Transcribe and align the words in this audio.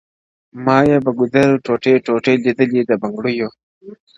ما 0.65 0.77
یې 0.87 0.97
پر 1.03 1.11
ګودر 1.19 1.49
ټوټې 2.23 2.33
لیدلي 2.45 2.81
د 2.85 2.91
بنګړیو- 3.01 3.49